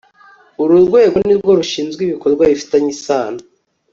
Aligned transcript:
uru 0.61 0.75
rwego 0.85 1.17
ni 1.25 1.33
rwo 1.39 1.51
rushinzwe 1.59 2.01
ibikorwa 2.03 2.43
bifitanye 2.51 2.89
isano 2.95 3.41